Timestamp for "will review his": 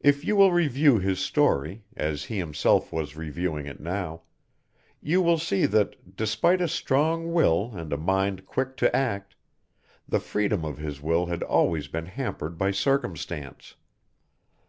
0.34-1.20